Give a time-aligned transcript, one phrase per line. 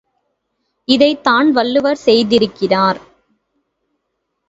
[0.87, 3.01] இதைத்தான் வள்ளுவர் செய்திருக்கிறார்.